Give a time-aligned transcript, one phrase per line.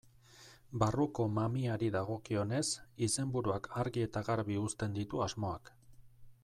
[0.83, 2.63] Barruko mamiari dagokionez,
[3.09, 5.73] izenburuak argi eta garbi uzten ditu asmoak.